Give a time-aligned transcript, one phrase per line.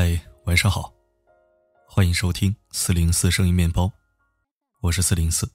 [0.00, 0.94] 嗨，晚上好，
[1.84, 3.90] 欢迎收听四零四声音面包，
[4.78, 5.50] 我是四零四。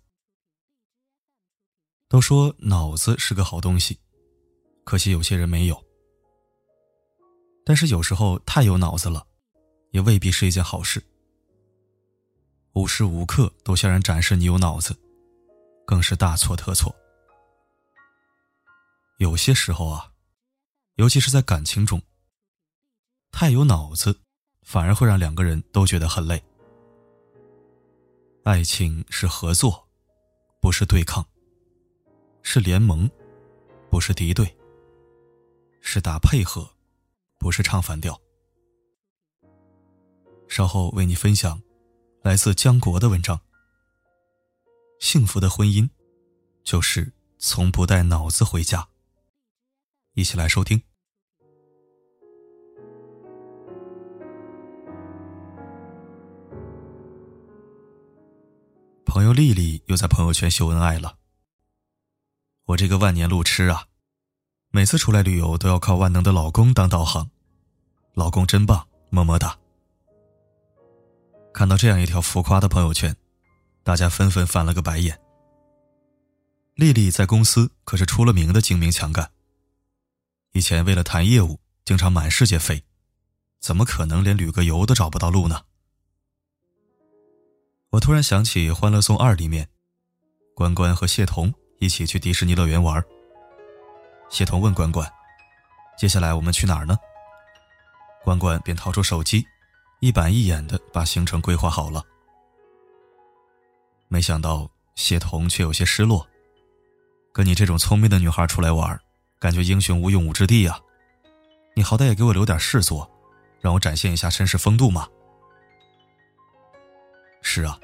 [2.10, 3.98] 都说脑子是个好东西，
[4.84, 5.82] 可惜有些人没有。
[7.64, 9.26] 但是有时候太有脑子了，
[9.92, 11.02] 也未必是一件好事。
[12.74, 14.94] 无时无刻都向人展示你有脑子，
[15.86, 16.94] 更是大错特错。
[19.20, 20.12] 有些时候啊，
[20.96, 22.02] 尤其是在感情中，
[23.32, 24.20] 太有脑子。
[24.64, 26.42] 反而会让两个人都觉得很累。
[28.44, 29.88] 爱情是合作，
[30.60, 31.24] 不是对抗；
[32.42, 33.10] 是联盟，
[33.90, 34.46] 不是敌对；
[35.82, 36.70] 是打配合，
[37.38, 38.20] 不是唱反调。
[40.48, 41.62] 稍后为你分享
[42.22, 43.40] 来自江国的文章。
[45.00, 45.90] 幸福的婚姻，
[46.64, 48.88] 就是从不带脑子回家。
[50.14, 50.82] 一起来收听。
[59.34, 61.18] 丽丽又在朋友圈秀恩爱了。
[62.66, 63.88] 我这个万年路痴啊，
[64.70, 67.30] 每次出来旅游都要靠万能的老公当导航，
[68.14, 69.58] 老公真棒，么么哒。
[71.54, 73.16] 看到这样一条浮夸的朋友圈，
[73.84, 75.20] 大家纷纷翻了个白眼。
[76.76, 79.30] 丽丽在公司可是出了名的精明强干，
[80.54, 82.84] 以前为了谈业务，经常满世界飞，
[83.60, 85.64] 怎么可能连旅个游都找不到路呢？
[87.94, 89.70] 我突然想起《欢乐颂二》里面，
[90.56, 93.00] 关关和谢童一起去迪士尼乐园玩。
[94.32, 95.08] 谢童问关关
[95.96, 96.98] ：“接下来我们去哪儿呢？”
[98.26, 99.46] 关关便掏出手机，
[100.00, 102.04] 一板一眼的把行程规划好了。
[104.08, 106.28] 没想到谢童却有些失落
[107.32, 109.00] ：“跟你这种聪明的女孩出来玩，
[109.38, 110.80] 感觉英雄无用武之地呀！
[111.76, 113.08] 你好歹也给我留点事做，
[113.62, 115.08] 让我展现一下绅士风度嘛！”
[117.46, 117.80] 是啊，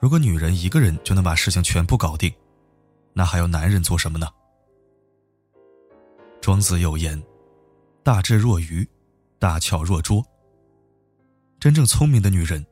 [0.00, 2.32] 如果女人一个人就能把事情全部搞定，
[3.12, 4.26] 那还要男人做什么呢？
[6.40, 7.22] 庄子有言
[8.02, 8.88] ：“大智若愚，
[9.38, 10.24] 大巧若拙。”
[11.60, 12.64] 真正聪明的女人，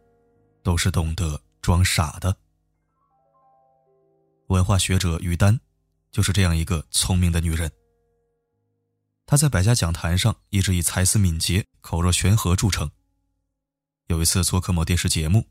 [0.63, 2.35] 都是懂得装傻的。
[4.47, 5.61] 文化学者于丹，
[6.11, 7.71] 就是这样一个聪明的女人。
[9.27, 12.91] 她在百家讲坛上一直以才思敏捷、口若悬河著称。
[14.07, 15.47] 有一次做客某电视节目。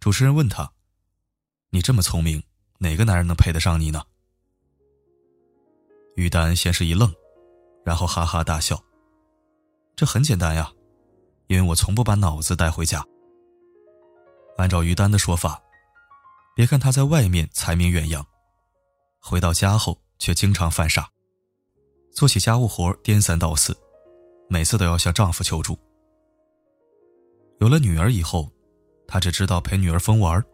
[0.00, 0.72] 主持人问他
[1.70, 2.40] ：“你这么聪明，
[2.78, 4.00] 哪个男人能配得上你呢？”
[6.14, 7.12] 于丹先是一愣，
[7.84, 8.80] 然后哈哈大笑
[9.96, 10.72] ：“这很简单呀，
[11.48, 13.04] 因为我从不把脑子带回家。”
[14.56, 15.60] 按照于丹的说法，
[16.54, 18.24] 别看他在外面才名远扬，
[19.20, 21.10] 回到家后却经常犯傻，
[22.12, 23.76] 做起家务活颠三倒四，
[24.48, 25.76] 每次都要向丈夫求助。
[27.58, 28.48] 有了女儿以后。
[29.08, 30.44] 她只知道陪女儿疯玩，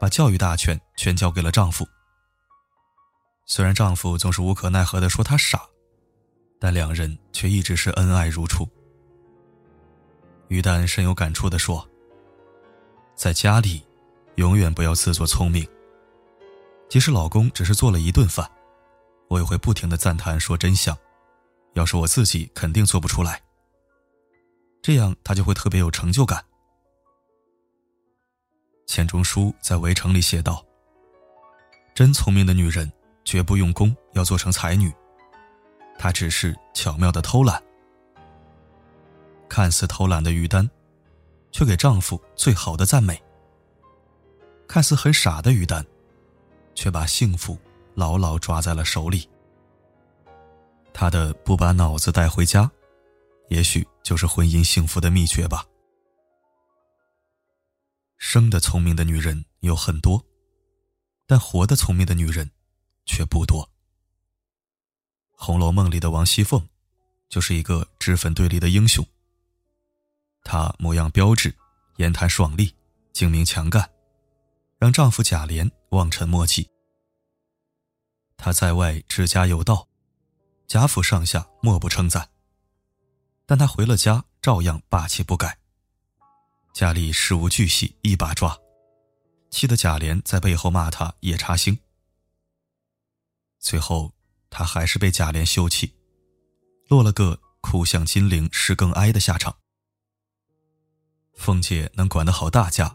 [0.00, 1.86] 把教育大权全交给了丈夫。
[3.46, 5.62] 虽然丈夫总是无可奈何的说她傻，
[6.58, 8.68] 但两人却一直是恩爱如初。
[10.48, 11.88] 于丹深有感触的说
[13.14, 13.86] ：“在家里，
[14.34, 15.64] 永远不要自作聪明。
[16.88, 18.50] 即使老公只是做了一顿饭，
[19.28, 20.96] 我也会不停的赞叹说真香。
[21.74, 23.40] 要是我自己，肯定做不出来。
[24.82, 26.44] 这样他就会特别有成就感。”
[28.86, 30.64] 钱钟书在《围城》里写道
[31.92, 32.90] ：“真聪明的女人
[33.24, 34.92] 绝不用功，要做成才女。
[35.98, 37.62] 她只是巧妙的偷懒。
[39.48, 40.68] 看似偷懒的于丹，
[41.50, 43.16] 却给丈夫最好的赞美；
[44.68, 45.84] 看似很傻的于丹，
[46.74, 47.58] 却把幸福
[47.94, 49.28] 牢牢抓在了手里。
[50.94, 52.70] 她的不把脑子带回家，
[53.48, 55.66] 也许就是婚姻幸福的秘诀吧。”
[58.16, 60.24] 生的聪明的女人有很多，
[61.26, 62.50] 但活的聪明的女人
[63.04, 63.64] 却不多。
[65.32, 66.66] 《红楼梦》里的王熙凤，
[67.28, 69.06] 就是一个脂粉队里的英雄。
[70.42, 71.54] 她模样标致，
[71.96, 72.74] 言谈爽利，
[73.12, 73.90] 精明强干，
[74.78, 76.68] 让丈夫贾琏望尘莫及。
[78.36, 79.86] 她在外治家有道，
[80.66, 82.30] 贾府上下莫不称赞。
[83.44, 85.58] 但她回了家，照样霸气不改。
[86.76, 88.54] 家里事无巨细一把抓，
[89.48, 91.78] 气得贾琏在背后骂他夜叉星。
[93.58, 94.12] 最后，
[94.50, 95.94] 他还是被贾琏休弃，
[96.88, 99.56] 落了个哭向金陵事更哀的下场。
[101.32, 102.94] 凤姐能管得好大家，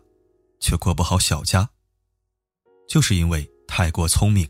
[0.59, 1.67] 却过不好小家，
[2.87, 4.47] 就是因为太过聪明。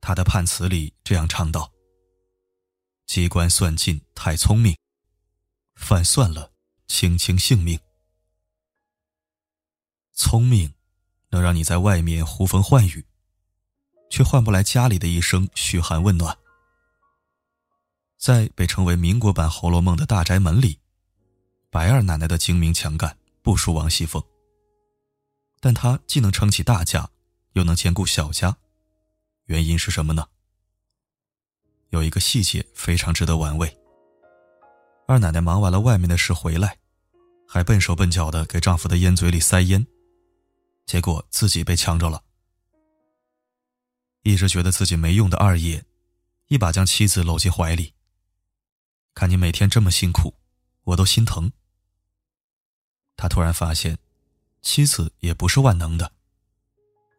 [0.00, 1.72] 他的判词里这样唱道
[3.06, 4.76] ：“机关算尽太聪明。”
[5.78, 6.49] 犯算了，
[6.92, 7.78] 卿卿性命。
[10.12, 10.74] 聪明，
[11.28, 13.06] 能让你在外面呼风唤雨，
[14.10, 16.36] 却换不来家里的一声嘘寒问暖。
[18.18, 20.80] 在被称为民国版《红楼梦》的大宅门里，
[21.70, 24.20] 白二奶奶的精明强干不输王熙凤，
[25.60, 27.08] 但她既能撑起大家，
[27.52, 28.58] 又能兼顾小家，
[29.44, 30.26] 原因是什么呢？
[31.90, 33.79] 有一个细节非常值得玩味。
[35.10, 36.78] 二奶奶忙完了外面的事回来，
[37.44, 39.84] 还笨手笨脚的给丈夫的烟嘴里塞烟，
[40.86, 42.22] 结果自己被呛着了。
[44.22, 45.84] 一直觉得自己没用的二爷，
[46.46, 47.92] 一把将妻子搂进怀里。
[49.12, 50.32] 看你每天这么辛苦，
[50.84, 51.50] 我都心疼。
[53.16, 53.98] 他突然发现，
[54.62, 56.12] 妻子也不是万能的，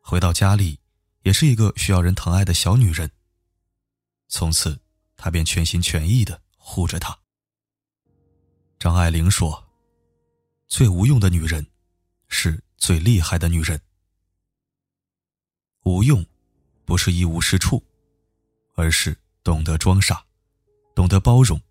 [0.01, 0.79] 回到家里，
[1.23, 3.11] 也是一个需要人疼爱的小女人。
[4.29, 4.79] 从此，
[5.17, 7.20] 他便全心全意的护着她。
[8.81, 9.63] 张爱玲说
[10.67, 11.63] ：“最无用的女人，
[12.29, 13.79] 是最厉害的女人。
[15.83, 16.25] 无用，
[16.83, 17.85] 不是一无是处，
[18.73, 20.25] 而是懂得装傻，
[20.95, 21.61] 懂得包容，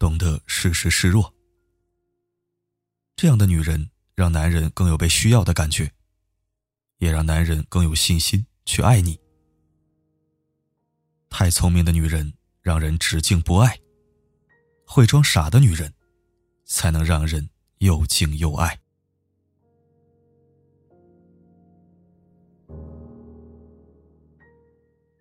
[0.00, 1.32] 懂得适时示弱。
[3.14, 5.92] 这样的女人，让男人更有被需要的感觉，
[6.98, 9.16] 也让男人更有信心去爱你。”
[11.30, 13.78] 太聪明的女人让人只敬不爱，
[14.84, 15.94] 会装傻的女人，
[16.64, 18.80] 才能让人又敬又爱。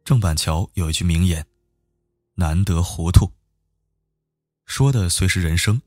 [0.04, 1.46] 郑板桥有一句名言
[2.36, 3.32] ：“难得糊涂。”
[4.66, 5.82] 说的虽是人生，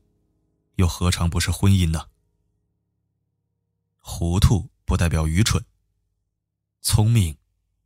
[0.75, 2.09] 又何尝不是婚姻呢？
[3.99, 5.63] 糊涂不代表愚蠢，
[6.81, 7.37] 聪明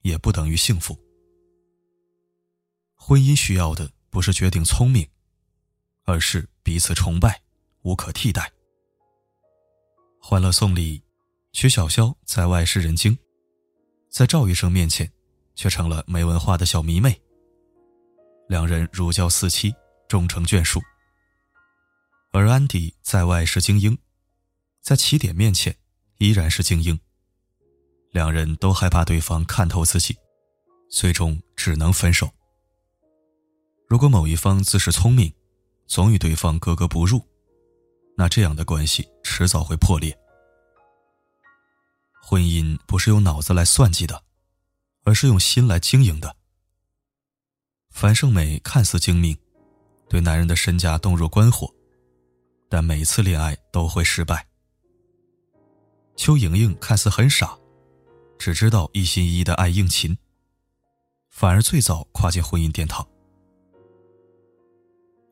[0.01, 0.97] 也不等于幸福。
[2.95, 5.09] 婚姻需要的不是决定聪明，
[6.03, 7.41] 而是彼此崇拜，
[7.81, 8.41] 无可替代。
[10.21, 11.03] 《欢乐颂》里，
[11.51, 13.17] 曲筱绡在外是人精，
[14.09, 15.11] 在赵医生面前
[15.55, 17.19] 却成了没文化的小迷妹。
[18.47, 19.73] 两人如胶似漆，
[20.07, 20.81] 终成眷属。
[22.31, 23.97] 而安迪在外是精英，
[24.81, 25.75] 在起点面前
[26.17, 26.99] 依然是精英。
[28.11, 30.17] 两人都害怕对方看透自己，
[30.89, 32.29] 最终只能分手。
[33.87, 35.33] 如果某一方自恃聪明，
[35.87, 37.21] 总与对方格格不入，
[38.19, 40.13] 那这样的关系迟早会破裂。
[42.21, 44.21] 婚姻不是用脑子来算计的，
[45.05, 46.35] 而是用心来经营的。
[47.91, 49.37] 樊胜美看似精明，
[50.09, 51.73] 对男人的身家动若观火，
[52.67, 54.45] 但每次恋爱都会失败。
[56.17, 57.57] 邱莹莹看似很傻，
[58.37, 60.17] 只知道一心一意的爱应勤，
[61.29, 63.07] 反而最早跨进婚姻殿堂。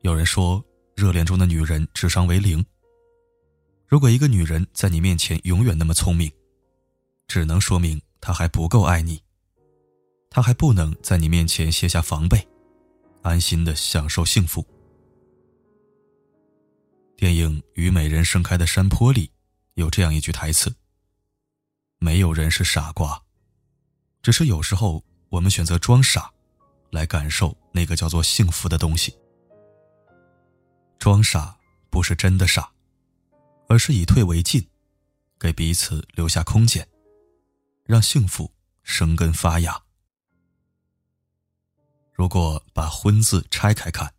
[0.00, 0.64] 有人说，
[0.96, 2.64] 热恋中的女人智商为零。
[3.88, 6.30] 如果一个女人在你面前永远那么聪明，
[7.26, 9.22] 只能说明她还不够爱你，
[10.28, 12.46] 她还不能在你面前卸下防备，
[13.22, 14.62] 安心的享受幸福。
[17.16, 19.30] 电影《虞美人盛开的山坡》里
[19.74, 20.72] 有这样一句台词
[21.98, 23.22] ：“没有人是傻瓜，
[24.20, 26.30] 只是有时候我们选择装傻，
[26.90, 29.16] 来感受那个叫做幸福的东西。”
[31.00, 31.56] 装傻
[31.88, 32.70] 不是真的傻，
[33.68, 34.66] 而是以退为进，
[35.38, 36.88] 给彼此留下空间，
[37.84, 39.80] 让幸福生根发芽。
[42.12, 44.12] 如果把“婚”字拆开看，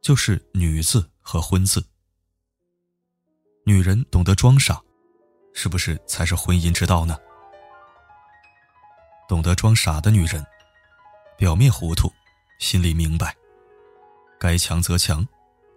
[0.00, 1.86] 就是“女”字和“婚”字。
[3.64, 4.82] 女人懂得装傻，
[5.52, 7.16] 是不是才是婚姻之道呢？
[9.28, 10.44] 懂得装傻的女人，
[11.36, 12.12] 表面糊涂，
[12.58, 13.36] 心里明白，
[14.40, 15.26] 该强则强。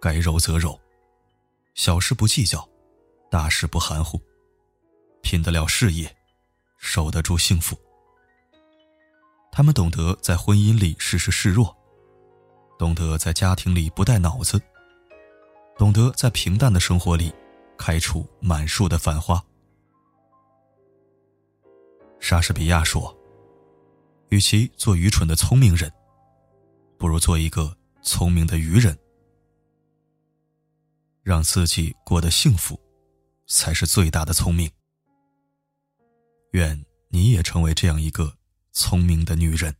[0.02, 0.80] 该柔则柔，
[1.74, 2.66] 小事不计较，
[3.30, 4.20] 大事不含糊，
[5.22, 6.12] 拼得了事业，
[6.78, 7.78] 守得住幸福。
[9.52, 11.72] 他们懂得在婚姻里适时示弱，
[12.76, 14.60] 懂得在家庭里不带脑子，
[15.78, 17.32] 懂得在平淡的生活里
[17.78, 19.40] 开出满树的繁花。
[22.18, 23.16] 莎士比亚说
[24.30, 25.90] ：“与其做愚蠢的聪明人，
[26.98, 28.98] 不如做一个聪明的愚人。”
[31.22, 32.78] 让自己过得幸福，
[33.50, 34.70] 才是最大的聪明。
[36.52, 38.36] 愿你也成为这样一个
[38.72, 39.74] 聪明的女人。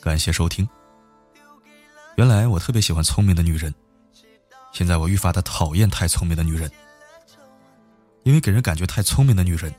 [0.00, 0.66] 感谢收听。
[2.18, 3.72] 原来我特别喜欢聪明的女人，
[4.72, 6.68] 现在我愈发的讨厌太聪明的女人，
[8.24, 9.72] 因为给人感觉太聪明的女人，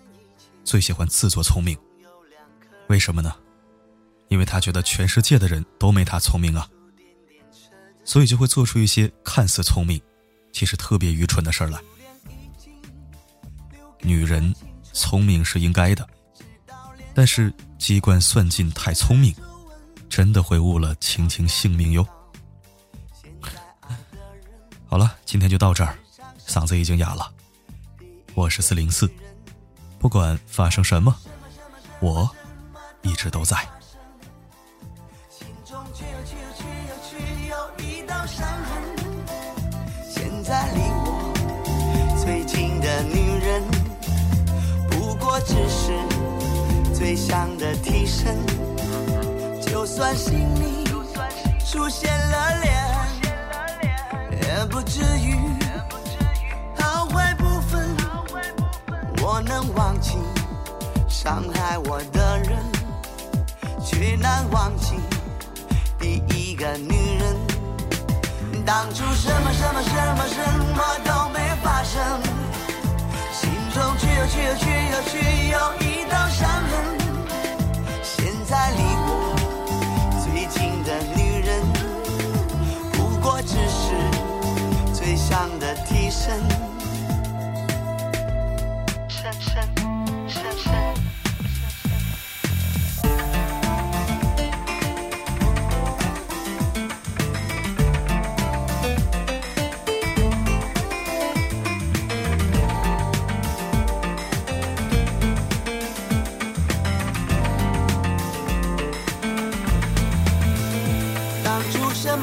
[0.63, 1.77] 最喜欢自作聪明。
[2.88, 3.36] 为什么呢？
[4.29, 6.65] 因为她觉得全世界的人都没她聪明啊，
[8.05, 10.01] 所以就会做出一些看似聪明，
[10.53, 11.77] 其实特别愚蠢的事儿来。
[14.00, 14.55] 女人
[14.93, 16.08] 聪明是应该的，
[17.13, 19.36] 但是机关算尽太聪明，
[20.08, 22.08] 真的会误了青青性命哟。
[24.89, 25.96] 好了，今天就到这儿，
[26.48, 27.31] 嗓子已经哑了。
[28.34, 29.08] 我是四零四，
[30.00, 31.15] 不管发生什么，
[32.00, 32.27] 我
[33.03, 33.55] 一直都在。
[40.10, 41.31] 现在离我
[42.25, 43.63] 最近的女人。
[44.89, 45.93] 不过只是
[46.96, 48.36] 最想的替身，
[49.62, 50.84] 就算心里
[51.63, 53.09] 出现了裂痕，
[61.29, 62.57] 伤害我的人，
[63.86, 64.95] 却难忘记
[66.00, 67.38] 第一个女人。
[68.65, 70.41] 当初什么什么什么什
[70.74, 72.01] 么都没发生。
[73.31, 75.19] 心中却有却有却有却
[75.51, 76.98] 有一道伤痕。
[78.01, 79.28] 现在离我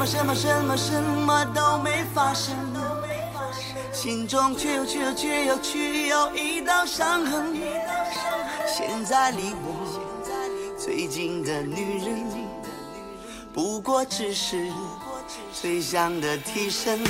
[0.07, 2.55] 什么什么什么都没发生，
[3.91, 7.53] 心中却又却又却又却有一道伤痕。
[8.65, 12.25] 现在离我最近的女人，
[13.53, 14.71] 不过只是
[15.51, 17.03] 最想的替身。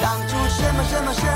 [0.00, 1.26] 当初什么什么什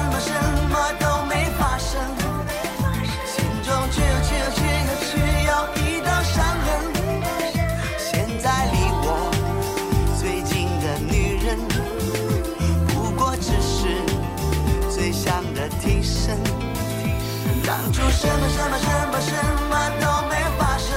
[18.27, 19.31] 什么什么什么什
[19.71, 20.91] 么都没发生，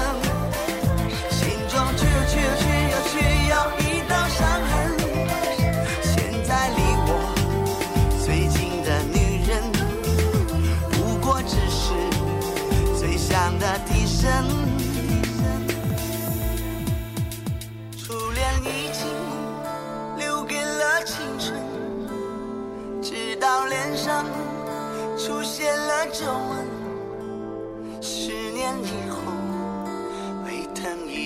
[1.30, 3.14] 心中却又却又却又却
[3.50, 4.74] 有一道伤痕。
[6.02, 6.10] 现
[6.44, 7.10] 在离我
[8.26, 9.16] 最近的女
[9.48, 9.50] 人，
[10.90, 11.94] 不过只是
[12.98, 14.44] 最想的替身。
[17.96, 19.06] 初恋已经
[20.18, 21.54] 留给了青春，
[23.04, 24.26] 直到脸上。
[25.18, 26.59] 出现了皱纹，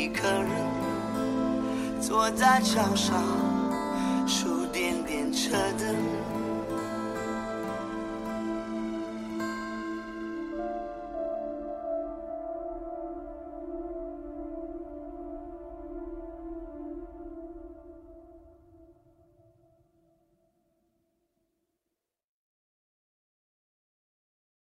[0.03, 3.23] 一个人，坐在桥上，
[4.27, 6.42] 数点点车灯。